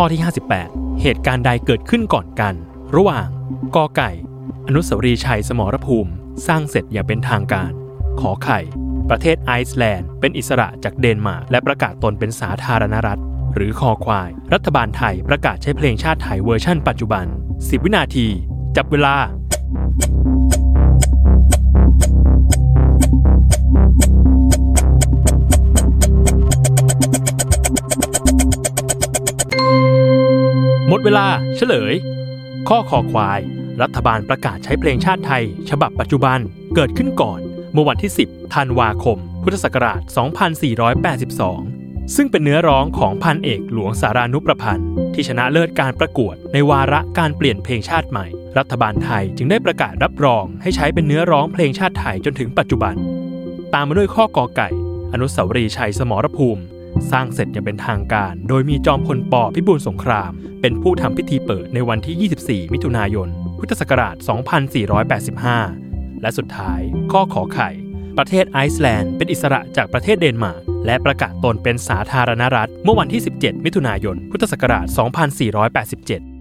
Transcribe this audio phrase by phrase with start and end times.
[0.00, 0.22] ข้อที่
[0.62, 2.54] 58 เหตุการณ์ใดเกิดขึ้นก่อนกัน
[2.96, 3.26] ระหว่าง
[3.76, 4.10] กอไก่
[4.66, 6.12] อนุสาวรีย์ชัยสมรภูมิ
[6.46, 7.72] สร้างเสร็จอย่างเป็นทางการ
[8.20, 8.60] ขอไข่
[9.10, 13.20] ประเทศไอซ์แลนด์ เป็นอิสระจากเดนมาร์กและประกาศตนเป็นสาธารณรัฐ
[13.54, 18.26] หรือคอควาย รัฐบาลไทยประกาศใช้เพลงชาติไทยเวอร์ชั่นปัจจุบัน 10 วินาที
[18.76, 19.16] จับเวลา
[30.88, 31.26] หมดเวลา
[31.56, 31.94] เฉลย
[32.68, 33.40] ข้อคอควาย
[33.82, 36.38] รัฐบาลประกาศใช้เพลงชาติไทย ฉบับปัจจุบัน
[36.74, 37.40] เกิดขึ้นก่อน
[37.72, 40.00] เมื่อวันที่ 10 ธันวาคม พุทธศักราช
[41.48, 48.26] 2482 ซึ่งเป็นเนื้อร้องของพันเอกหลวงสารานุประพันธ์ ที่ชนะเลิศการประกวด ในวาระการเปลี่ยนเพลงชาติใหม่
[48.58, 52.94] รัฐบาลไทยจึงได้ประกาศรับรอง ให้ใช้เป็นเนื้อร้องเพลงชาติไทยจนถึงปัจจุบัน
[53.74, 54.68] ตามมาด้วยข้อกอไก่
[55.12, 56.62] อนุสาวรีย์ชัยสมรภูมิ
[57.10, 64.16] สร้างเสร็จอย่างเป็นทางการ โดยมีจอมพลปอพิบูลสงคราม เป็นผู้ทำพิธีเปิดในวันที่ 24 มิถุนายน พุทธศักราช
[65.58, 66.80] 2485 และสุดท้าย
[67.12, 67.70] ข้อขอไข่
[68.18, 74.86] ประเทศไอซ์แลนด์เป็นอิสระจากประเทศเดนมาร์กและประกาศตนเป็นสาธารณรัฐ เมื่อวันที่ 17 มิถุนายน พุทธศักราช
[76.26, 76.35] 2487